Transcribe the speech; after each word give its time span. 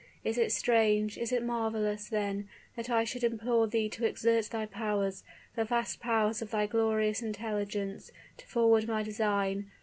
Is 0.23 0.39
it 0.39 0.51
strange 0.51 1.15
is 1.15 1.31
it 1.31 1.43
marvelous, 1.45 2.09
then, 2.09 2.49
that 2.75 2.89
I 2.89 3.03
should 3.03 3.23
implore 3.23 3.67
thee 3.67 3.87
to 3.89 4.03
exert 4.03 4.45
thy 4.45 4.65
powers 4.65 5.23
the 5.55 5.63
vast 5.63 5.99
powers 5.99 6.41
of 6.41 6.49
thy 6.49 6.65
glorious 6.65 7.21
intelligence, 7.21 8.09
to 8.37 8.47
forward 8.47 8.87
my 8.87 9.03
design? 9.03 9.69